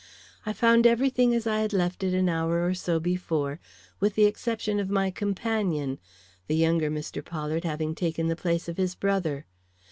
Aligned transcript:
I 0.47 0.53
found 0.53 0.87
every 0.87 1.11
thing 1.11 1.35
as 1.35 1.45
I 1.45 1.59
had 1.59 1.73
left 1.73 2.03
it 2.03 2.11
an 2.15 2.27
hour 2.27 2.65
or 2.65 2.73
so 2.73 2.99
before, 2.99 3.59
with 3.99 4.15
the 4.15 4.25
exception 4.25 4.79
of 4.79 4.89
my 4.89 5.11
companion; 5.11 5.99
the 6.47 6.55
younger 6.55 6.89
Mr. 6.89 7.23
Pollard 7.23 7.65
having 7.65 7.93
taken 7.93 8.27
the 8.27 8.35
place 8.35 8.67
of 8.67 8.77
his 8.77 8.95
brother. 8.95 9.45